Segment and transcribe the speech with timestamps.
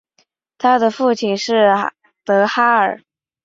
[0.57, 1.67] 她的父亲是
[2.25, 3.01] 德哈尔。